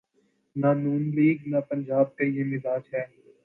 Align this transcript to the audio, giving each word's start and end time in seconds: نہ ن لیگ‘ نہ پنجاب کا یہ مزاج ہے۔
نہ 0.55 0.69
ن 0.73 0.85
لیگ‘ 1.15 1.39
نہ 1.47 1.59
پنجاب 1.69 2.15
کا 2.15 2.23
یہ 2.25 2.43
مزاج 2.51 2.83
ہے۔ 2.93 3.03